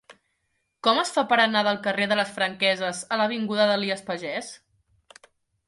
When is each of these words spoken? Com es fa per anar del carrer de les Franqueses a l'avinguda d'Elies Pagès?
Com 0.87 1.01
es 1.01 1.11
fa 1.17 1.23
per 1.33 1.37
anar 1.43 1.61
del 1.67 1.77
carrer 1.83 2.07
de 2.13 2.17
les 2.21 2.33
Franqueses 2.39 3.03
a 3.17 3.21
l'avinguda 3.21 3.71
d'Elies 3.73 4.05
Pagès? 4.11 4.53